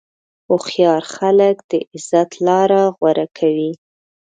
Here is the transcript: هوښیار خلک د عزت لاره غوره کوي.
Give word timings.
هوښیار 0.47 1.01
خلک 1.15 1.55
د 1.71 1.73
عزت 1.91 2.31
لاره 2.45 2.81
غوره 2.97 3.27
کوي. 3.37 3.71